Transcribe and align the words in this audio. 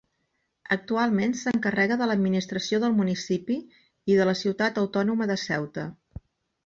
Actualment 0.75 1.35
s'encarrega 1.41 1.97
de 2.01 2.07
l'administració 2.11 2.79
del 2.85 2.97
municipi 3.03 3.59
i 4.13 4.17
de 4.21 4.27
la 4.31 4.37
ciutat 4.43 4.81
autònoma 4.85 5.29
de 5.35 5.41
Ceuta. 5.47 5.85